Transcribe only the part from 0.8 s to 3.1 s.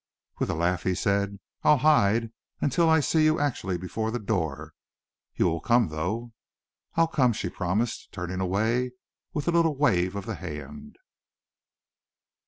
he said: "I'll hide, until I